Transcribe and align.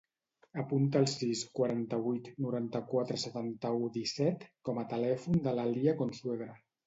Apunta 0.59 1.01
el 1.03 1.07
sis, 1.09 1.41
quaranta-vuit, 1.59 2.29
noranta-quatre, 2.45 3.19
setanta-u, 3.25 3.91
disset 3.99 4.47
com 4.69 4.83
a 4.83 4.87
telèfon 4.95 5.41
de 5.49 5.57
l'Alia 5.59 5.97
Consuegra. 6.01 6.49